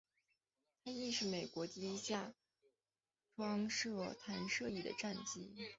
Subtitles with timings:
[0.83, 2.33] 它亦是美国第一架
[3.35, 5.53] 装设弹射椅的战机。